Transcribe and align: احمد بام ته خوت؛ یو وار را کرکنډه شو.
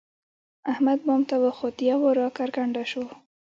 احمد 0.71 0.99
بام 1.07 1.21
ته 1.29 1.35
خوت؛ 1.57 1.77
یو 1.89 1.99
وار 2.03 2.15
را 2.21 2.29
کرکنډه 2.37 2.83
شو. 2.91 3.03